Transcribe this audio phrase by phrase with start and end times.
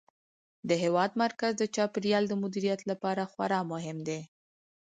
[0.69, 4.21] د هېواد مرکز د چاپیریال د مدیریت لپاره خورا مهم دی.